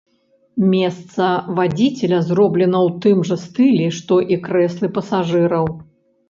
[0.69, 1.27] Месца
[1.59, 5.71] вадзіцеля зроблена ў тым жа стылі, што і крэслы пасажыраў.